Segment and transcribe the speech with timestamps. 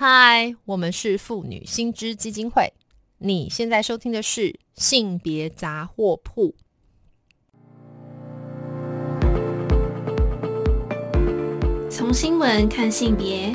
[0.00, 2.72] 嗨，我们是妇女新知基金会。
[3.18, 6.54] 你现在收听的是性别杂货铺。
[11.90, 13.52] 从新闻看性别，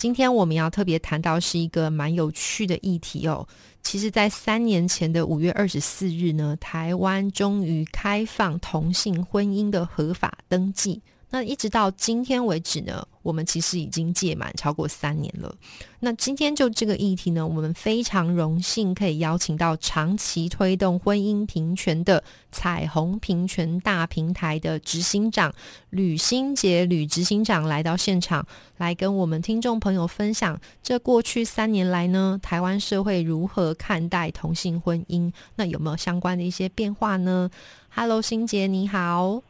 [0.00, 3.46] 今天我们要特别谈到是一个蛮有趣的议题哦。
[3.82, 11.02] 其实，在三年前的五月二十四日呢，台湾终于开放同性婚姻的合法登记。
[11.30, 15.54] 那一直到今天为止呢，我们其实已经届满超过三年了。
[16.00, 25.54] 那今天就这个议题呢，我们非常荣幸可以邀请到长期推动婚姻平权的彩虹平权大平台的执行长
[25.90, 28.44] 吕新杰吕执行长来到现场，
[28.78, 35.32] 来跟我们听众朋友分享这过去三年来呢，台湾社会如何看待同性婚姻？
[35.54, 37.48] 那有没有相关的一些变化呢
[37.90, 39.42] ？Hello，新杰你好。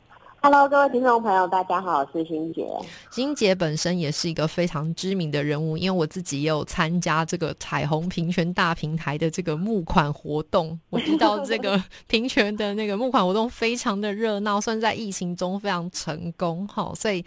[0.43, 2.67] Hello，各位听众朋友，大家好，我是欣杰。
[3.11, 10.81] 欣杰本身也是一个非常知名的人物，因为我自己也有参加这个彩虹平权大平台的这个募款活动。
[10.89, 16.91] 我知道这个 平权的那个募款活动非常的热闹，算在疫情中非常成功哈。
[16.97, 17.23] 所以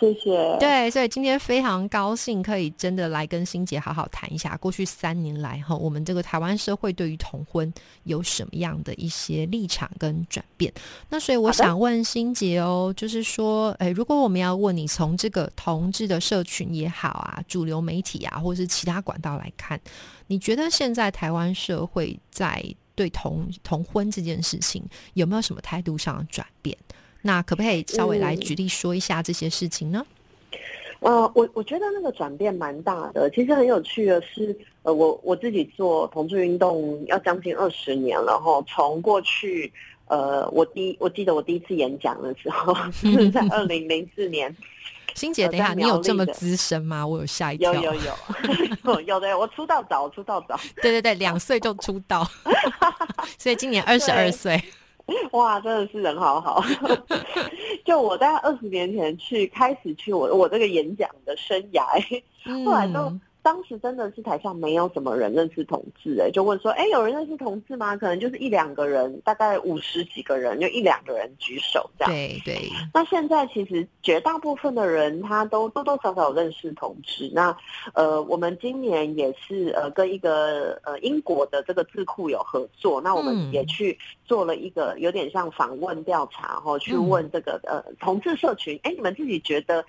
[0.00, 0.56] 谢谢。
[0.58, 10.72] 对，所以今天非常高兴可以真的来跟欣杰好好谈一下，过去三年来哈，我们这个台湾社会对于同婚有什么样的一些立场跟转变。
[11.08, 12.60] 那所以我想问欣杰。
[12.60, 19.80] 哦，就是说，哎，如果我们要问你，从这个同志的社群也好啊，主流媒体啊，或者是其他管道来看，
[20.28, 24.82] 你觉得现在台湾社会在对同同婚这件事情
[25.14, 26.76] 有没有什么态度上的转变？
[27.22, 30.04] 那可不可以稍微来举例说一下这些事情呢？
[31.00, 33.28] 呃，我我觉得那个转变蛮大的。
[33.30, 39.70] 其实很有趣的是，呃，我我自己做同志运动要将近二十年了，哈，从过去。
[40.06, 44.54] 呃，我第我记得我第一次演讲的时候是 在二零零四年。
[45.14, 47.06] 欣姐，等一下，你有这么资深吗？
[47.06, 47.72] 我有吓一跳。
[47.72, 47.94] 有有
[48.84, 49.38] 有， 有的。
[49.38, 50.58] 我出道早，出道早。
[50.82, 52.22] 对对对，两岁就出道，
[53.38, 54.62] 所以今年二十二岁。
[55.32, 56.62] 哇，真的是人好好。
[57.84, 61.84] 就我在二十年前去开始去我我这个演讲的生涯，
[62.64, 63.10] 后来都。
[63.46, 67.96] 当时真的是台上没有什么人认识同志，哎，就问说，哎，有人认识同志吗？
[67.96, 72.12] 可能就是一两个人，大概五十几个人，就一两个人举手这样。
[72.12, 72.68] 对对。
[72.92, 77.30] 那现在其实绝大部分的人，他都多多少少有认识同志。
[77.32, 77.56] 那
[77.94, 89.84] 呃，我们今年也是呃跟一个呃英国的这个智库有合作，那我们也去做了一个有点像访问调查，然后去问这个呃同志社群，哎，你们自己觉得？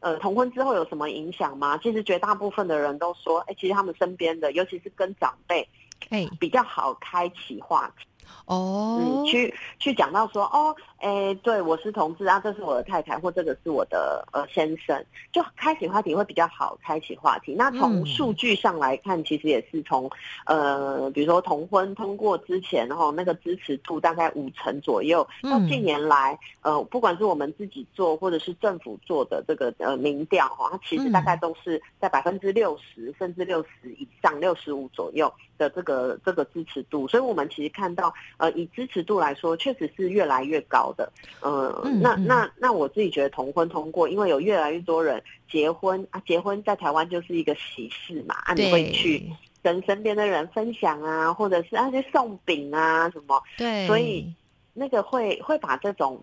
[0.00, 1.78] 呃，同婚之后有什么影响吗？
[1.82, 5.68] 其实绝大部分的人都说，哎，其实他们身边的，尤其是跟长辈，
[6.08, 8.06] 哎，比较好开启话题。
[8.46, 15.02] 哦，去去讲到说，哦，哎，对我是同志啊，这是我的太太，或这个是我的呃先生，
[15.32, 17.54] 就开启话题会比较好开启话题。
[17.54, 20.10] 那从数据上来看，其实也是从
[20.46, 37.08] 呃，比如说同婚通过之前，然后那个支持度大概五成左右，到近年来，呃，不管是我们自己做或者是政府做的这个呃民调哈，它其实大概都是在百分之六十甚至六十以上，六十五左右的这个这个支持度。
[37.08, 38.12] 所以我们其实看到。
[38.36, 41.12] 呃，以支持度来说，确实是越来越高的。
[41.40, 49.24] 呃，那那那我自己觉得同婚通过，因为有越来越多人结婚啊，结婚在台湾就是一个喜事嘛，啊，你会去
[49.62, 54.32] 跟身边的人分享啊，或者是啊去送饼啊什么，对，所以
[54.72, 56.22] 那个会会把这种。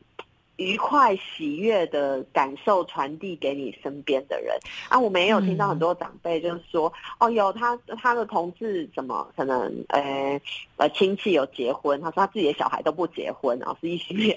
[0.57, 4.57] 愉快喜悦的感受传递给你身边的人
[4.89, 4.99] 啊！
[4.99, 10.39] 我们也有听到很多长辈就是说，哦，有他他的同事怎么可能，呃
[10.77, 14.35] 呃亲戚有结婚，他说他自己的小孩都不结婚，然后 是一群人。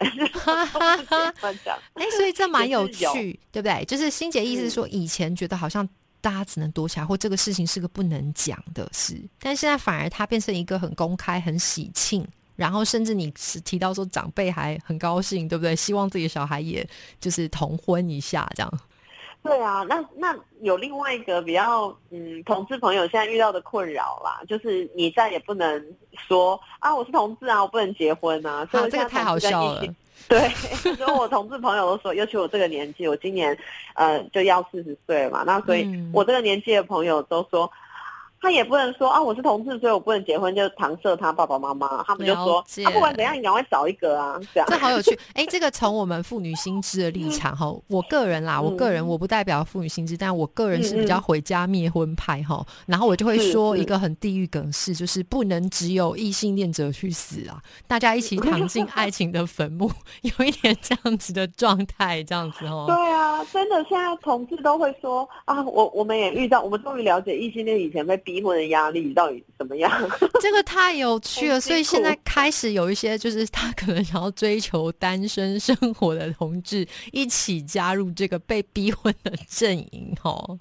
[1.95, 3.85] 哎， 所以这蛮有趣，对不对？
[3.87, 5.89] 就是欣姐意思是说，以前觉得好像
[6.21, 12.27] 大家只能躲起来，或这个事情是个不能讲的事，但现在反而它变成一个很公开、很喜庆。
[12.61, 15.75] 然后甚至你是提到说长辈还很高兴，对不对？
[15.75, 16.87] 希望自己的小孩也
[17.19, 18.71] 就是同婚一下这样。
[19.43, 25.83] 对啊，那那有另外一个比较嗯，同志朋友现在遇到的困扰啦，就是你再也不能
[26.29, 28.69] 说啊，我是同志啊，我不能结婚啊。
[28.71, 29.83] 所以这个太好笑了。
[30.29, 33.57] 对，所以我同志朋友都说，尤其我这个年纪，我今年
[33.95, 37.73] 呃就要四十岁了嘛，那所以我这个年纪的朋友都说。
[38.41, 42.03] 他也不能说啊，我是同志，所以我不能结婚，就搪塞他爸爸妈妈。
[42.05, 44.67] 他们就说，啊，不管怎样，你赶快找一个啊，这样。
[44.71, 45.19] 这好有趣。
[45.35, 52.65] 哎，这个从我们妇女心知的立场哈，我个人啦，我个人我不代表妇女心知，但我个人是比较回家灭婚派哈。
[52.87, 59.91] 然后我就会说一个很地狱梗事，就是不能只有异性恋者去死啊，大家一起躺进爱情的坟墓，
[60.39, 62.87] 有一点这样子的状态，这样子哦。
[62.89, 68.17] 对啊，真的，现在同志都会说啊，我我们也遇到，我们终于了解异性恋以前被。
[68.33, 69.91] 离婚的压力到底怎么样？
[70.41, 80.59] 这个太有趣了，所以现在开始有一些就是他可能想要追求单身生活的同志一起加入这个被逼婚的阵营哦。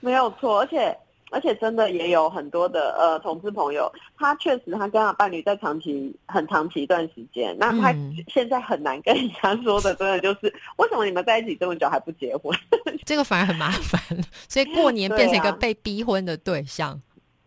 [0.00, 0.96] 没有错，而且
[1.30, 7.94] 而且真的也有很多的呃同志朋友，他确实他跟他伴侣在长期很长期一段时间，那他
[8.28, 12.54] 现在很难跟人家说的，真的就是为什么你们在一起这么久还不结婚？
[13.06, 14.00] 这个反而很麻烦，
[14.48, 17.00] 所以过年变成一个被逼婚的对象。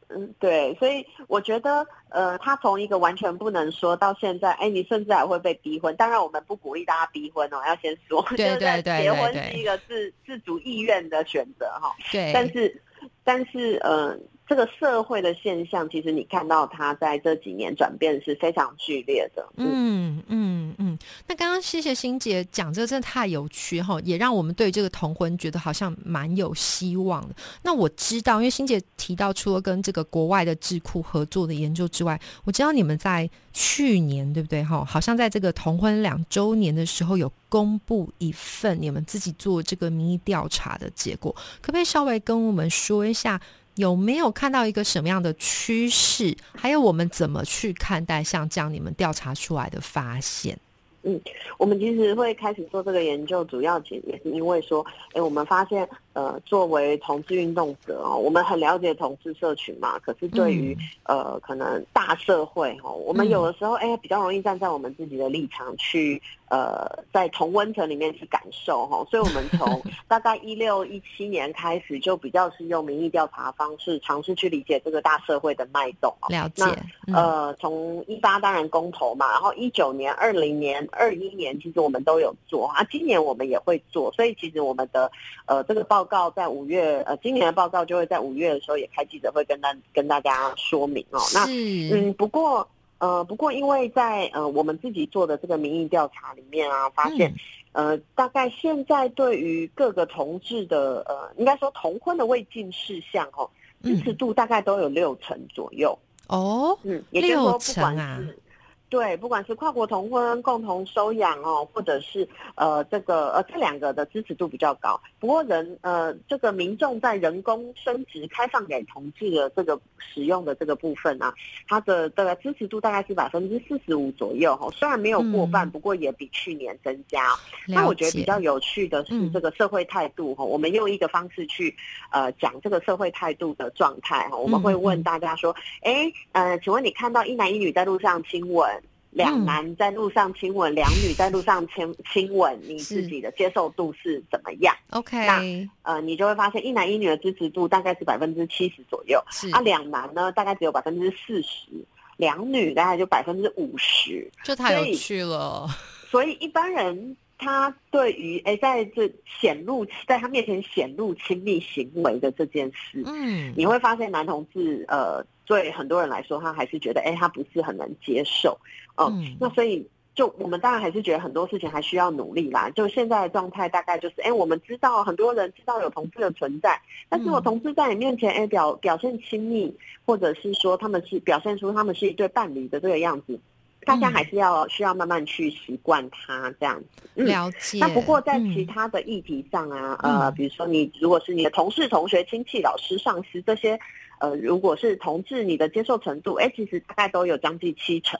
[0.09, 5.95] 嗯，对，所以我觉得，呃，他从一个完全不能说到现在，哎，你甚至还会被逼婚。
[5.95, 11.95] 当然，我们不鼓励大家逼婚哦，要先说，对对对，结婚是一个自自主意愿的选择哈。
[12.11, 12.81] 对，但是，
[13.23, 14.17] 但是，呃。
[14.47, 19.43] 这个社会的现象，其实你看到他在这几年转变是非常剧烈的。
[19.57, 20.94] 嗯嗯嗯。
[21.27, 27.35] 那刚刚谢谢欣姐讲这个真的太有趣哈，也让我们对这个同婚觉得好像蛮有希望的。
[27.63, 34.85] 那我知道，因为欣姐提到除了跟这个国外的智库合作的研究之外，我知道你们在去年对不对哈？
[34.85, 43.41] 好像在这个同婚两周年的时候有公布一份你们自己做这个民意调查的结果，可不可以稍微跟我们说一下？
[43.75, 46.37] 有没有看到一个什么样的趋势？
[46.55, 50.57] 还有我们怎么去看待像这样你们调查出来的发现？
[51.05, 51.21] 嗯，
[51.59, 66.21] 我们其实会开始做这个研究，主要也也是因为说，哎，我们发现，呃，作为同志运动者哦，我们很了解同志社群嘛，可是对于呃，可能大社会哦，我们有的时候哎，比较容易站在我们自己的立场去。
[66.47, 76.13] 呃，在同温层里面去感受哈，所以我们从 大概一六一七年开始，就比较是用民意调查方式尝试去理解这个大社会的脉动。
[76.29, 76.63] 了解。
[77.11, 85.11] 呃，从一八当然公投嘛，然后一九年、二零年、二一年，其实我们都有做啊，今年我们也会做，所以其实我们的
[85.47, 91.19] 呃这个报告在五月呃今年的报告就会在五月的时候也开记者会跟大跟大家说明哦。
[91.33, 92.65] 那嗯，不过。
[92.97, 97.31] 呃，不过因为在呃我们自己做的这个民意调查里面啊，发现，
[97.73, 103.47] 呃，大概现在对于各个同志的呃，应该说同婚的未尽事项哦，
[103.83, 105.95] 支持度大概都有六成左右
[106.27, 108.39] 哦，嗯，也就是说不管是。
[108.87, 114.99] 对，不管是跨国同婚、共同收养哦，或者是呃这个呃这两个的支持度比较高。
[115.19, 121.33] 不过人呃这个民众在人工生殖开放给同志的这个使用的这个部分啊，
[121.67, 124.69] 它的这个支持度大概是百分之四十五左右哈。
[124.71, 127.35] 虽然没有过半，不过也比去年增加。
[127.67, 130.43] 那我觉得比较有趣的是这个社会态度哈。
[130.43, 131.75] 我们用一个方式去
[132.11, 134.37] 呃讲这个社会态度的状态哈。
[134.37, 138.69] 我们会问大家说，哎呃，请问你看到一男一女在路上亲吻？
[139.15, 149.23] 两男在路上亲吻，两女在路上亲亲吻，你自己的接受度是怎么样？OK，那呃，你就会发现一男一女的支持度大概是百分之七十左右，
[149.53, 151.69] 啊，两男呢大概只有百分之四十，
[152.17, 155.65] 两女大概就百分之五十，这太有趣了。
[156.11, 159.09] 所以一般人他对于哎在这
[159.39, 165.25] 显露在他面前显露亲密行为的这件事，嗯，你会发现男同志呃。
[165.45, 168.57] 对很多人来说，他还是觉得，哎，他不是很能接受，
[168.97, 172.69] 嗯，那所以就我们当然还是觉得很多事情还需要努力啦。
[172.71, 179.71] 就现在的状态，大概就是，哎，我们知道很多人知道有同志的存在，但是我同志在你面前，哎，表表现亲密，
[180.05, 183.39] 或者是说他们是表现出他们是一对伴侣的这个样子，
[183.85, 187.21] 大家还是要需要慢慢去习惯他这样子。
[187.21, 187.77] 了解。
[187.79, 193.79] 那不过在其他的议题上啊，呃，比如说你如果是你的同事、同学、亲戚、老师、上司这些。
[194.19, 198.19] 呃，如果是同志，你的接受程度，哎，其实大概都有将近七成。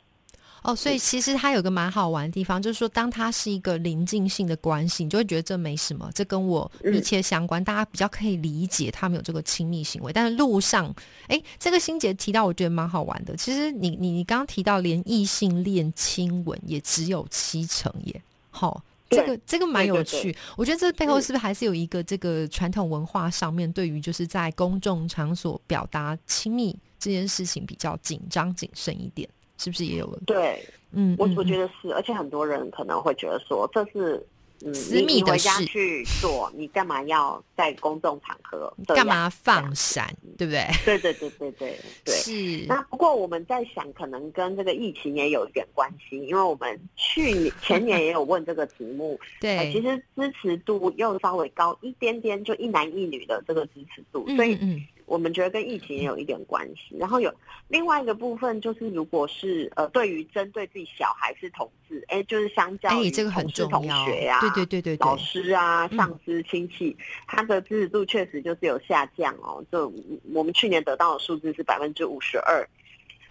[0.63, 10.11] 哦，所以其实它有个蛮好玩的地方，就是说，当它是一个临近性的关系，你就会觉得这没什么，这跟我密切相关，大家比较可以理解他们有这个亲密行为。
[10.11, 10.91] 但是路上，
[11.27, 13.35] 哎，这个心结提到，我觉得蛮好玩的。
[13.35, 18.83] 其实你你你刚刚提到，连异性恋亲吻也只有七成耶，好。
[19.15, 30.19] 这个这个蛮有趣，我觉得这背后是不是还是有一个这个传统文化上面对于就是在公众场所表达亲密这件事情比较紧张谨慎一点，是不是也有了？
[30.25, 34.25] 对，嗯，我我觉得是，而且很多人可能会觉得说这是
[34.61, 38.73] 嗯，私密的事去做，你干嘛要在公众场合？
[38.87, 40.65] 干嘛放闪，对不对？
[40.83, 42.13] 对对对对对对。
[42.13, 54.57] 是，那不过我们在想，可能跟这个疫情也有一点关系，因为我们去年前年也有问这个题目， 呃，其，实支持度又稍微高一点点，就一男一女的这个支持度，所以
[55.05, 56.95] 我们觉得跟疫情也有一点关系。
[56.97, 57.33] 然后有
[57.67, 66.95] 另外一个部分，就是如果是呃，对于针对自己小孩是同志，哎，就是相较哎，于这个很同事同学呀、对对对对老对，师啊、嗯上司、亲戚，
[67.27, 69.63] 他的支持度确实就是有下降哦。
[69.71, 69.91] 就
[70.33, 72.67] 我们去年得到的数字是百分之五十二，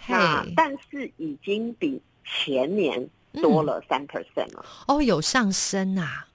[0.07, 4.65] 那，但是已经比前年多嗯了三 percent 了。
[4.87, 6.27] 哦，有上升啊，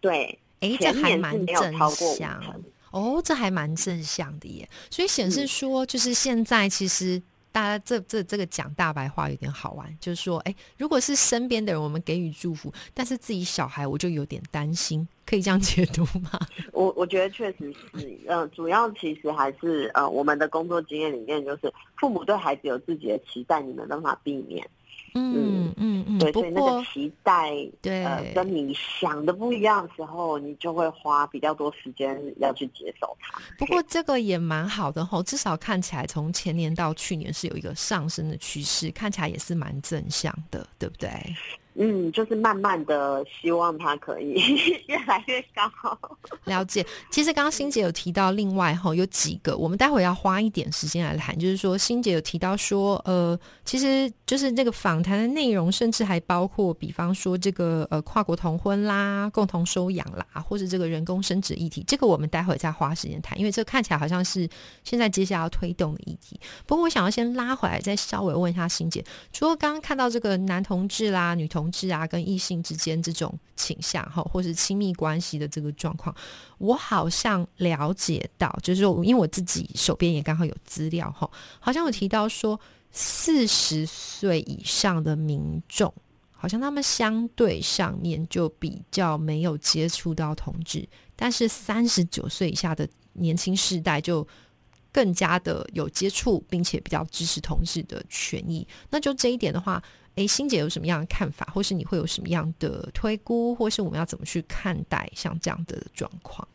[0.00, 2.64] 对，哎，这前年是还蛮没有正超过五向成。
[2.90, 7.20] 哦，这还蛮正向的耶，所以显示嗯说，就是现在其实
[7.52, 16.38] 大家这这这个讲大白话有点好玩，就是说，哎，如果是身边的人，我们给予祝福，但是自己小孩，我就有点担心，可以这样解读吗？
[16.72, 24.68] 我我觉得确实是，呃，主要其实还是呃，我们的工作经验里面，就是父母对孩子有自己的期待，你没办法避免。
[25.14, 27.50] 嗯嗯嗯，对，不所以那个过期待，
[27.80, 33.40] 对呃，跟你想的不一样的时候，你就会花比较多时间要去接受它。
[33.58, 41.10] 不过这个也蛮好的吼，至少看起来从前年到去年是有一个上升的趋势，看起来也是蛮正向的，对不对？
[41.74, 44.34] 嗯，就是慢慢的希望它可以
[44.88, 45.98] 越来越高。
[46.44, 46.84] 了解。
[47.10, 51.38] 其实刚刚欣姐有提到，另外哈有几个，我们待会要花一点时间来谈。
[51.38, 61.84] 就是说，欣姐有提到说，呃，其实就是这个访谈的内容，甚至还包括，比方说这个呃跨国同婚啦、共同收养啦，或者这个人工生殖议题。
[61.86, 64.48] 这个我们待会再花时间谈，因为这看起来好像是
[64.84, 66.38] 现在接下来要推动的议题。
[66.66, 76.14] 不过我想要先拉回来，再稍微问一下欣姐，除了刚刚看到这个男同志啦、女同同志啊，跟异性之间这种倾向哈，或是亲密关系的这个状况，
[76.56, 82.58] 我好像了解到，就是说，因为我自己手边也刚好有资料哈，好像有提到说，
[82.90, 85.92] 四十岁以上的民众，
[86.30, 94.26] 好像他们相对上面就比较没有接触到同志，但是三十九岁以下的年轻世代就。
[94.92, 98.66] 更加的有接触，并且比较支持同志的权益。
[98.90, 99.80] 那就这一点的话，
[100.16, 106.46] 诶，欣姐有什么样的看法，或是你会有什么样的推估，或是我们要怎么去看待像这样的状况？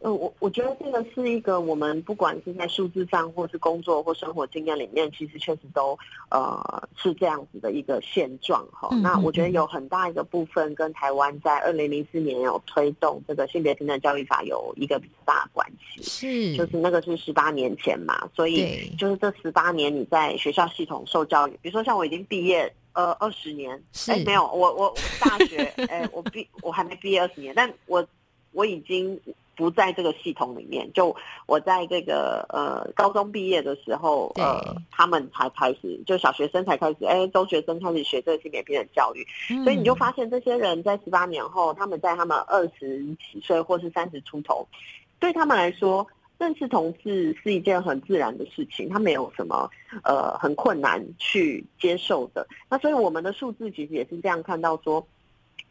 [0.00, 5.98] 呃，我我觉得这个是一个我们不管是在数字上，或是工作或生活经验里面，其实确实都
[6.30, 8.94] 呃是这样子的一个现状哈。
[8.96, 16.02] 那我觉得嗯有很大一个部分跟台湾在二零零四年有推动这个性别平等教育法有一个比较大的关系。
[16.02, 24.10] 是，就是那个是十八年前嘛，所以，就是这十八年你在学校系统受教育，比如说像我已经毕业呃二十年，是。
[24.10, 28.04] 哎没有，我我我大学哎我毕我还没毕业二十年，但我
[28.52, 29.20] 我已经
[29.56, 31.14] 不在这个系统里面，就
[31.46, 34.44] 我在这个呃高中毕业的时候，对。
[34.44, 39.26] 呃他们才开始，就小学生才开始，哎中学生开始学这个性别平等教育，
[39.64, 39.96] 所以你就嗯。
[39.96, 44.64] 发现这些人在十八年后，他们在他们二十几岁或是三十出头，
[45.18, 46.06] 对他们来说，
[46.38, 49.70] 认识同志是一件很自然的事情，他没有什么
[50.02, 52.46] 呃很困难去接受的。
[52.68, 55.06] 那所以我们的数字其实也是这样看到说。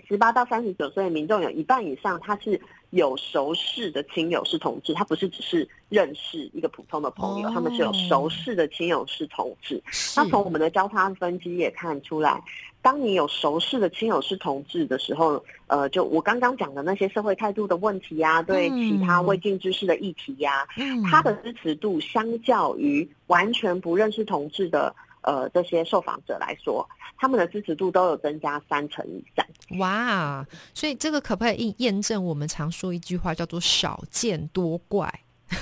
[0.06, 2.60] 十八到三十九岁的民众有一半以上，他是
[2.94, 9.82] 有熟识的亲友是同志，他不是只是认识一个普通的朋友，哦他们是有熟识的亲友是同志。
[10.16, 12.40] 那从我们的交叉分析也看出来，
[12.84, 21.02] 当你有熟识的亲友是同志的时候，呃，就我刚刚讲的那些社会态度的问题呀、对其他嗯未尽之事的议题呀、嗯。
[21.04, 26.88] 他的支持度相较于完全不认识同志的呃这些受访者来说，
[27.18, 29.46] 他们的支持度都有增加三成以上。
[29.80, 35.08] 哇，所以这个可不可以验验证我们常说一句话叫做“少见多怪”，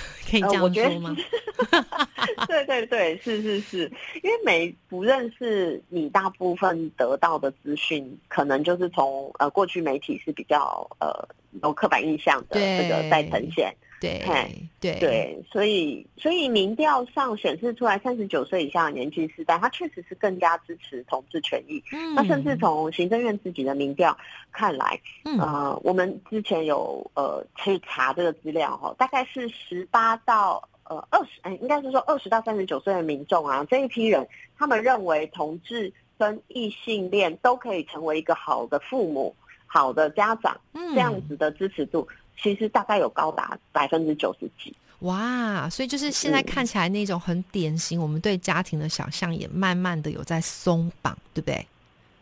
[0.30, 1.16] 可以这样说吗？
[2.48, 3.92] 对对对，是是是，
[4.24, 11.28] 因为每不认识你，大部分得到的资讯，可能就是从呃过去媒体是比较呃
[11.62, 13.74] 有刻板印象的这个在呈现。
[14.02, 15.00] 对嘿对。
[15.00, 21.82] 对，所以所以民调上显示出来，三十九岁以下的年轻世代，他确实是更加支持同志权益。
[21.94, 22.16] 嗯。
[22.16, 24.18] 那甚至从行政院自己的民调
[24.52, 25.40] 看来，嗯。
[25.40, 34.28] 呃，我们之前有呃去查这个资料哈，大概是十八到呃二十，哎，应该是说二十到三十九岁的民众啊，这一批人，
[34.58, 39.36] 他们认为同志跟异性恋都可以成为一个好的父母、
[39.68, 40.94] 好的家长，嗯。
[40.94, 42.08] 这样子的支持度，
[42.40, 44.76] 其实大概有高达百分之九十几。
[45.00, 51.66] 哇，所以就是现在看起来那种很典型，我们对家庭的想象也慢慢的有在松绑，对不对？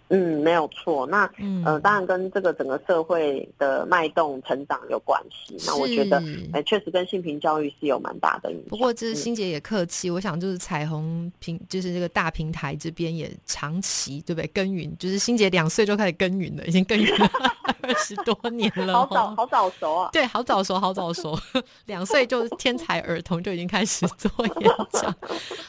[0.10, 1.06] 嗯，没有错。
[1.08, 1.30] 那
[1.64, 5.56] 呃，当然跟这个整个社会的脉动成长有关系。
[5.66, 8.70] 那我觉得，哎，确实跟性平教育是有蛮大的影响。
[8.70, 14.92] 不过，这欣姐也客气，我想就是彩虹平，就是这个大平台这边也长期对不对耕耘？
[14.98, 17.30] 就是欣姐两岁就开始耕耘了，已经耕耘了
[17.82, 20.10] 二十多年了，好早好早熟啊！
[20.12, 21.38] 对，好早熟，好早熟，
[21.86, 25.16] 两岁就是天才儿童就已经开始做演讲。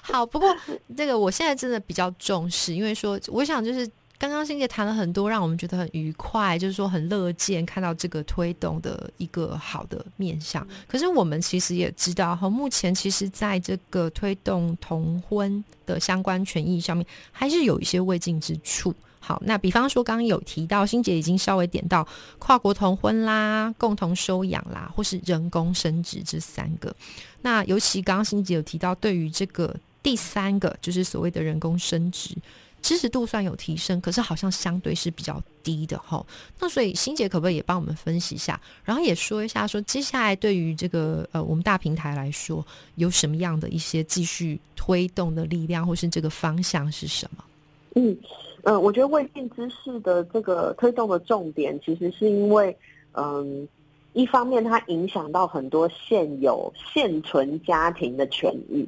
[0.00, 0.54] 好，不过
[0.97, 3.87] 这个我现在真的比较重视，因为说我想就是。
[4.20, 10.64] 刚刚欣姐谈了很多，让我们觉得很愉快，就是说很乐见看到这个推动的一个好的面向。
[10.86, 18.94] 可是我们其实也知道，哈，目前其实在这个推动同婚的相关权益上面，还是有一些未尽之处。
[19.20, 22.06] 好，那比方说刚刚有提到，欣姐已经稍微点到
[22.38, 26.94] 跨国同婚啦、共同收养啦，或是人工生殖这三个。
[27.40, 32.36] 那尤其刚刚欣姐有提到，对于这个第三个，就是所谓的人工生殖。
[32.82, 36.25] 知识度算有提升，可是好像相对是比较低的哈。
[36.58, 47.44] 那所以欣姐可不可以也帮我们分析一下，然后也说一下，说接下来对于这个呃我们大平台来说，有什么样的一些继续推动的力量，或是这个方向是什么？
[47.96, 48.16] 嗯
[48.62, 52.76] 呃，我觉得未尽知识的这个推动的重点，其实是因为
[53.12, 53.66] 嗯，
[54.12, 58.87] 一方面它影响到很多现有现存家庭的权益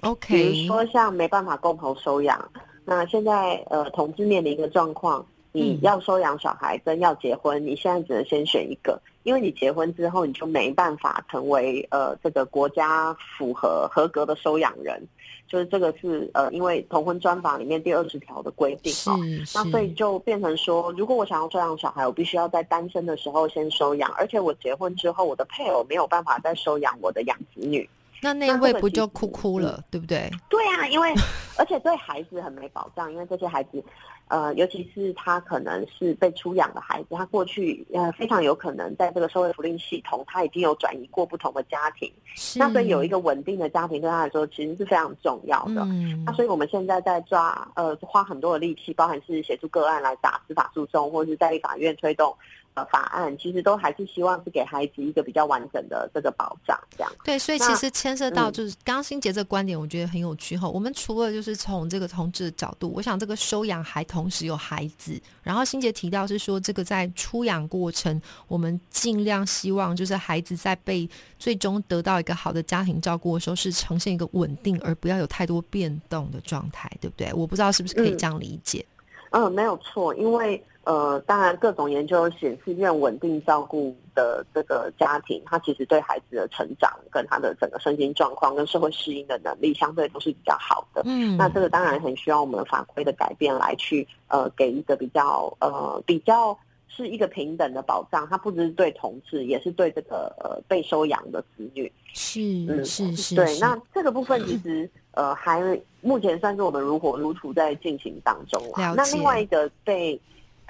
[0.00, 2.50] ，OK，比如说像没办法共同收养。
[2.90, 15.00] 那现在呃，同志面临一个状况，你要收养小孩跟要结婚，你现在只能先选一个，因为你结婚之后你就没办法成为呃这个国家符合合格的收养人，
[15.46, 19.14] 就是这个是呃因为同婚专法里面第二十条的规定啊，
[19.54, 27.88] 那所以就变成说，如果我想要收养小孩，我必须要在单身的时候先收养，而且我结婚之后，我的配偶没有办法再收养我的养子女。
[28.22, 30.30] 那那位不就哭哭了，对不对？
[30.48, 31.12] 对啊，因为
[31.56, 33.82] 而且对孩子很没保障，因为这些孩子，
[34.28, 42.12] 呃，尤其是他可能是被出养的孩子，他过去呃非常有可能在这个社会福利系统，他已经有转移过不同的家庭，
[42.56, 45.82] 那所以有一个稳定的家庭对他来说其实是非常重要的。
[45.82, 52.34] 嗯那所以我们现在在抓呃花很多的力气，包含是协助个案来打司法诉讼，或者是在立法院推动。
[52.74, 57.12] 呃，法案其实都还是希望是给孩子一个比较完整的这个保障，这样。
[57.24, 60.68] 对，所以其实牵涉到就是刚刚新杰这个观点，我觉得很有趣哈。
[60.68, 71.10] 我们除了就是从这个同志的角度，我想这个收养还同时有孩子，然后新杰提到是说这个在出养过程，我们尽量希望就是孩子在被
[71.40, 77.32] 最终得到一个好的家庭照顾的时候，是呈现一个稳定，而不要有太多变动的状态，对不对？
[77.34, 78.86] 我不知道是不是可以这样理解。
[79.30, 80.64] 嗯，没有错，因为。
[80.90, 91.02] 呃，当然，各种研究显示，愿稳定照顾的这个家庭，他其实对孩子的成长跟他的整个身心状况跟社会适应的能力，相对都是比较好的。
[91.04, 98.26] 嗯，那这个当然很需要我们法规的改变来去呃，给一个比较呃比较是一个平等的保障。
[98.28, 101.92] 它不只是对同志，也是对这个呃被收养的子女。
[102.14, 103.36] 是，嗯，是是。
[103.36, 108.92] 对，那这个部分其实呃还目前算是我们如火如荼在进行当中了。
[108.96, 110.20] 那另外一个被。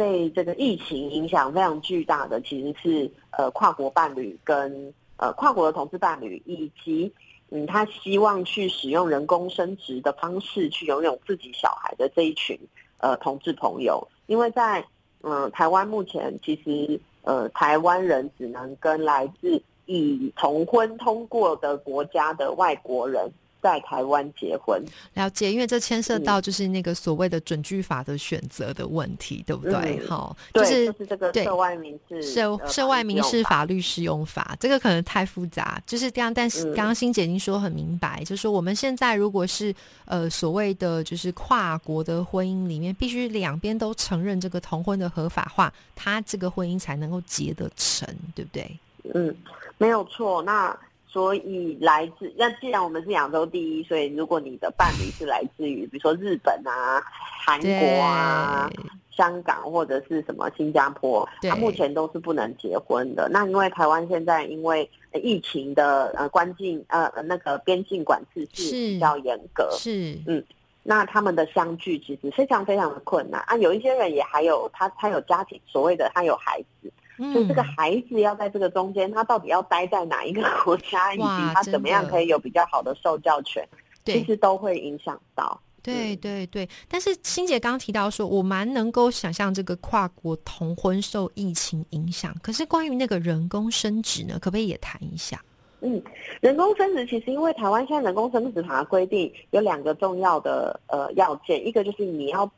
[0.01, 7.13] 被这个疫情影响非常巨大的，其实是呃跨国伴侣跟呃跨国的同志伴侣，以及
[7.51, 12.59] 嗯他希望去使用人工生殖的方式去拥有自己小孩的这一群
[12.97, 14.83] 呃同志朋友，因为在
[15.21, 23.31] 嗯台湾目前其实呃台湾人只能跟来自已同婚通过的国家的外国人。
[23.63, 24.83] 在台湾结婚，
[25.15, 30.05] 了解，因为这牵涉到就是那个所谓的准据法的选择的问题，对不对？
[30.07, 35.81] 好，就是就是这个涉外民事涉涉外民事法律适用法，这个可能太复杂。
[35.87, 48.79] 就是这样，但是刚刚欣姐已经说很明白，就是说我们现在如果是呃所谓的就是跨国的婚姻里面，必须两边都承认这个同婚的合法化，他这个婚姻才能够结得成，对不对？
[49.15, 49.35] 嗯，
[49.79, 50.43] 没有错。
[50.43, 50.77] 那
[51.13, 57.03] 所以来自那既然我们是亚洲第一，所以如果你的伴侣是来自于比如说日本啊、
[57.45, 58.71] 韩国啊、
[59.11, 63.29] 香港或者是什么新加坡，他目前都是不能结婚的。
[63.29, 70.45] 那因为台湾现在因为疫情的呃关境呃那个边境管制是比较严格，是嗯，
[70.85, 73.57] 那他们的相聚其实非常非常的困难啊。
[73.57, 76.93] 有一些人也还有他他有家庭，所谓的他有孩子。
[77.35, 83.67] 就这个孩子要在这个中间，他到底要待在哪一个 国家，以及他怎么样可以有比较好的受教权，
[84.05, 85.61] 其实都会影响到。
[85.83, 92.35] 对对对，但是欣姐刚刚提到说，我蛮能够想象这个跨国同婚受疫情影响。
[92.43, 95.43] 可是关于那个人工生殖呢，可不可以也谈一下？
[95.81, 96.03] 嗯，
[96.41, 102.51] 人工生殖其实因为台湾现在人工生殖法规定有两个重要的呃要件，一个就是你要。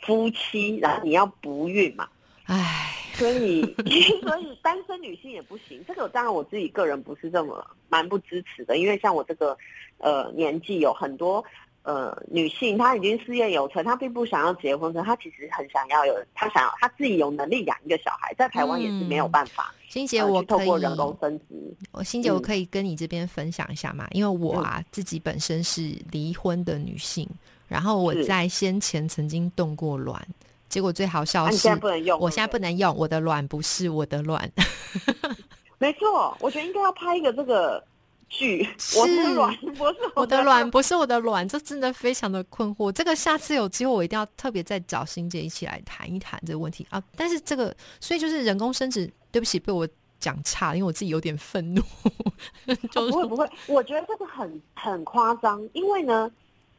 [0.00, 2.06] 夫妻，然后你要不孕嘛，
[2.44, 3.62] 唉， 所以
[4.22, 5.82] 所以单身女性也不行。
[5.86, 9.56] 这个当然我自己个人不是这么蛮不支持的，因为像我这个
[9.98, 11.44] 呃年纪有很多。
[11.84, 19.70] 呃，女性她已经事业有成，她并不想要结婚，可她其实很想要有，她想要她自己有能力养一个小孩，在台湾也是没有办法。
[19.90, 21.44] 欣姐，我透过人工生殖，
[21.92, 24.08] 我欣姐，我可以跟你这边分享一下嘛？
[24.12, 27.28] 因为我啊自己本身是离婚的女性，
[27.68, 30.26] 然后我在先前曾经动过卵，
[30.74, 34.50] 结果最好笑是，现在不能用，我现在不能用我的卵，不是我的卵。
[35.78, 37.80] 没错，我觉得应该要拍一个这个。
[38.26, 38.66] 剧，
[38.98, 42.90] 我的卵不是我的卵，不是我的卵，这真的非常的困惑。
[42.90, 47.00] 这个下次有机会，我一定要特别再找欣姐一起来谈一谈这个问题啊！
[47.14, 49.86] 但是这个，所以就是人工生殖，对不起，被我
[50.18, 51.82] 讲差，因为我自己有点愤怒。
[52.90, 56.28] 就不会不会，我觉得这个很很夸张，因为呢，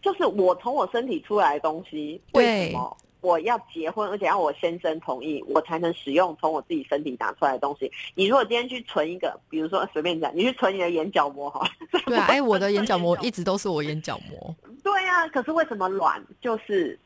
[0.01, 2.97] 就是我从我身体出来的东西，为什么？
[3.25, 7.91] 我要结婚，而且要我先生同意，我才能使用从我自己身体拿出来的东西。
[8.13, 11.67] 你如果今天去存一个，比如说随便讲，你去存你的眼角膜哈。
[12.05, 14.55] 对啊，哎，我的眼角膜一直都是我眼角膜。
[14.83, 16.97] 对呀，可是为什么卵就是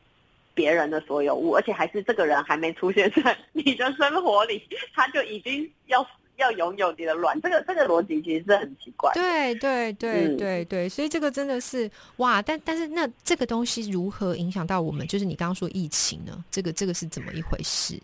[0.52, 4.62] 别人的所有物，而且还是这个人还没出现在 你的生活里，
[4.94, 6.06] 他就已经要。
[6.40, 9.12] 要拥有你的卵，这个这个逻辑其实是很奇怪。
[9.14, 12.42] 对对对对对，所以这个真的是哇！
[12.42, 15.06] 但但是那这个东西如何影响到我们？
[15.06, 16.44] 就是你刚刚说疫情呢？
[16.50, 18.00] 这个这个是怎么一回事？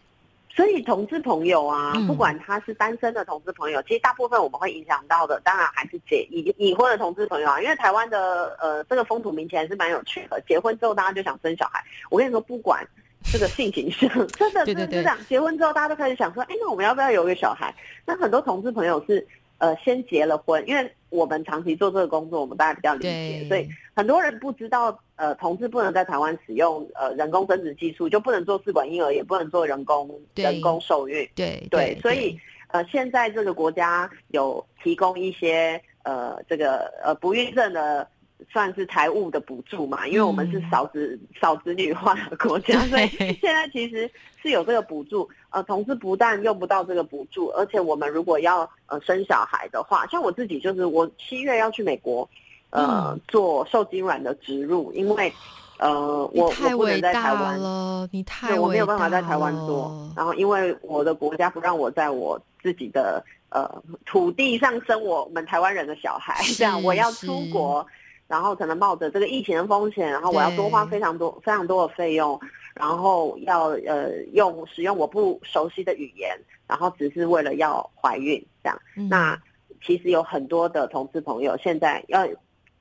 [0.55, 7.61] 所以同志朋友啊，不管他是单身的同志朋友，其实大部分我们会影响到的，当然还是结已已婚的同志朋友啊。
[7.61, 11.85] 因为台湾的呃这个风土民情还是蛮有趣的，结婚之后大家就想生小孩。
[12.11, 12.87] 我跟你说，不管。
[13.33, 14.09] 这个性情是
[14.39, 15.17] 真的，是这样。
[15.29, 17.75] 结婚之后，大家都开始想说，哎，那我们要不要有一个小孩？
[18.07, 19.27] 那很多同志朋友是
[19.59, 31.29] 呃先结了婚，因为我们长期做这个工作，我们大家比较理解，所以很多人不知道，呃，同志不能在台湾使用呃人工生殖技术，就不能做试管婴儿，也不能做人工人工受孕。
[31.35, 38.09] 对对，所以呃，现在这个国家有提供一些呃这个呃不孕症的。
[38.53, 44.11] 算是财务的补助嘛，因为我们是少子少子女化的国家， 所以现在其实
[44.43, 45.29] 是有这个补助。
[45.51, 52.29] 呃，同时不但用不到这个补助，而且我们如果要呃生小孩的话，像我自己就是我七月要去美国，
[52.71, 55.33] 呃，做受精卵的植入，因为
[55.79, 67.87] 呃我我不能在台湾了，你太我没有办法在台湾做，然后因为我的国家不让我在我自己的呃土地上生我们台湾人的小孩， 这样我要出国。
[68.29, 72.39] 然后可能冒着这个疫情的风险，然后我要多花非常多非常多的费用，
[72.75, 76.37] 然后要呃用使用我不熟悉的语言，
[76.67, 78.77] 然后只是为了要怀孕这样。
[79.09, 79.41] 那
[79.85, 82.27] 其实有很多的同志朋友现在要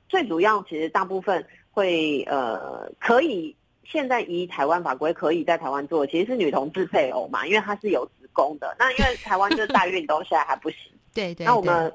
[0.08, 3.54] 最主要，其实大部分会呃可以
[3.84, 8.74] 现在以台湾法规可以在台湾做，其实是女同志配偶嘛，因为她是有子宫的。
[8.80, 10.78] 那因为台湾就是代孕都现在还不行。
[11.14, 11.46] 对对。
[11.46, 11.92] 那我们。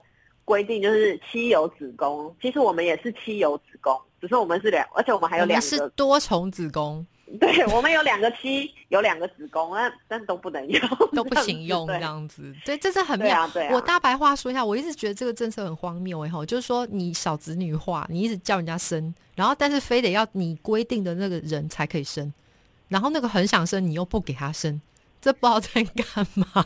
[0.51, 7.07] 规定就是七有子宫，其实我们也是七有子宫，只是我们是两，而且我们还有两个是多重子宫。
[7.39, 10.81] 对，我们有两个妻，有两个子宫，但但都不能用，
[11.13, 12.53] 都不行用这样子。
[12.65, 13.49] 对，这是很妙。
[13.71, 22.33] 我大白话说一下，我一直觉得这个政策很荒谬，哎吼，就是说你少子女化，你一直叫人家生，然后但是非得要你规定的那个人才可以生，
[22.89, 24.81] 然后那个很想生你又不给他生，
[25.21, 26.65] 这不知道在干嘛。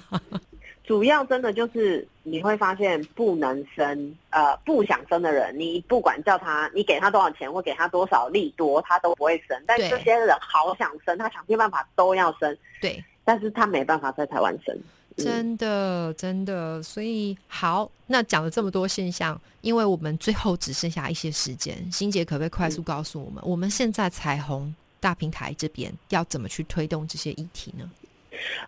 [0.85, 9.59] 主要真的就是你会发现不能生，呃，不想生的人，你不管叫他，你给他多少钱或给他多少利多，他都不会生。
[9.65, 12.55] 但这些人好想生，他想尽办法都要生。
[12.79, 14.77] 对，但是他没办法在台湾生。
[15.17, 16.83] 真的，真的。
[16.83, 27.89] 所以好，那讲了这么多现象，因为我们最后只剩下一些时间，欣姐可不可以快速告诉我们，我们现在彩虹大平台这边要怎么去推动这些议题呢？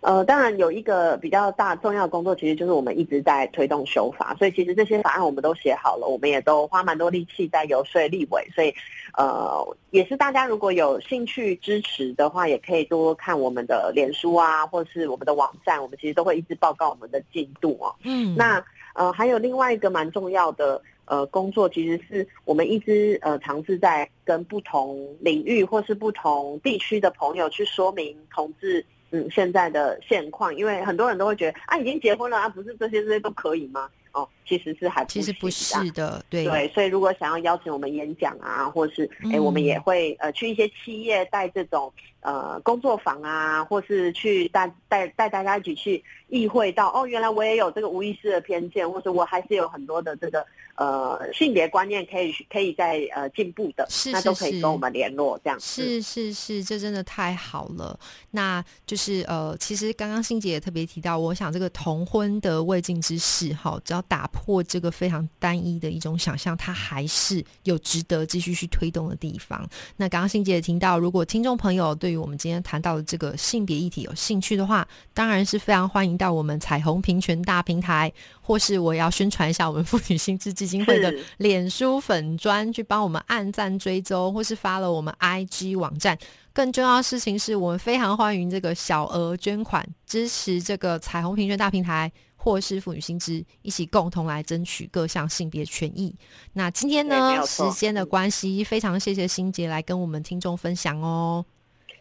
[0.02, 8.74] 呃，当然有一个比较大重要的工作，其实就是我们一直在推动修法，所以其实这些法案我们都写好了，我们也都花蛮多力气在游说立委，所以
[9.16, 17.94] 呃，也是大家如果有兴趣支持的话，也可以多看我们的脸书啊，或是我们的网站，我们其实都会一直报告我们的进度哦。
[18.04, 18.62] 嗯，那
[18.94, 28.84] 呃，还有另外一个蛮重要的呃工作，其实是我们一直呃尝试在跟不同领域或是不同地区的朋友去说明同志。
[29.10, 33.88] 嗯，现在的现况，因为很多人都会觉得啊，已经结婚了啊，不是这些这些都可以吗？
[34.12, 50.44] 哦，其实是还其实不是的，对对，所以如果想要邀请我们演讲啊，或是哎，我们也会呃去一些企业带这种呃工作坊啊，或是去带带带大家一起去意会到，哦，原来我也有这个无意识的偏见，或者我还是有很多的这个
[50.76, 55.82] 呃性别观念可以可以在呃进步的，是那都可是以跟我们联络这样子。
[55.82, 57.98] 是是是，这真的太好了。
[58.30, 69.66] 那就是呃，其实刚刚欣姐也特别提到，我想这个同婚的未尽之事，哈，只要打破这个非常单一的一种想象，它还是有值得继续去推动的地方。
[69.96, 86.18] 那刚刚欣姐也听到，如果听众朋友对于我们今天谈到的这个性别议题有兴趣的话，当然是非常欢迎到我们彩虹平权大平台，或是我要宣传一下我们妇女心智基金会的脸书粉专，去帮我们按赞追踪，或是发了我们 IG 网站。
[86.52, 92.10] 更重要的事情是我们非常欢迎这个小额捐款，支持这个彩虹平权大平台。
[92.40, 96.14] 或是妇女心知，一起共同来争取各项性别权益。
[96.52, 101.44] 那今天呢，有时间的关系，非常谢谢欣杰来跟我们听众分享哦，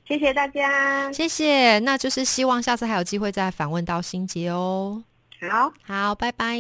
[0.08, 1.80] 谢谢大家，谢谢。
[1.80, 5.04] 那就是希望下次还有机会再访问到心杰哦。
[5.42, 6.58] 好，好，拜拜，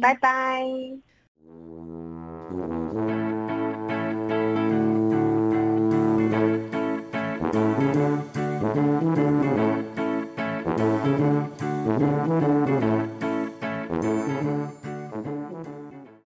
[0.00, 0.64] 拜拜。